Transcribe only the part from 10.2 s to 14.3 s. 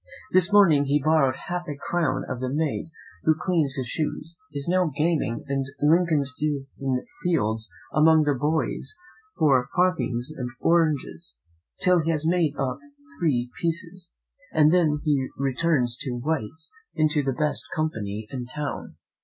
and oranges, till he has made up three pieces,